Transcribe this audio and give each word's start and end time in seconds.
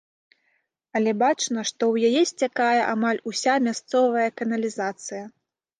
Але 0.99 1.11
бачна, 1.23 1.59
што 1.71 1.83
ў 1.93 2.09
яе 2.09 2.21
сцякае 2.31 2.81
амаль 2.97 3.23
уся 3.35 3.53
мясцовая 3.69 4.27
каналізацыя. 4.41 5.23